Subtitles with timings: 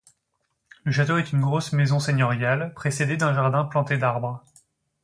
[0.83, 4.43] Le château est une grosse maison seigneuriale, précédé d'un jardin planté d'arbres.